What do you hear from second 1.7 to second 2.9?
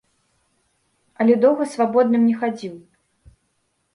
свабодным не хадзіў.